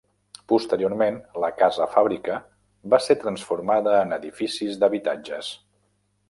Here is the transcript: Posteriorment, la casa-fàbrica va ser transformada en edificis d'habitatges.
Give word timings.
Posteriorment, 0.51 1.19
la 1.43 1.49
casa-fàbrica 1.59 2.37
va 2.95 3.01
ser 3.09 3.17
transformada 3.25 3.95
en 4.07 4.17
edificis 4.19 4.81
d'habitatges. 4.83 5.53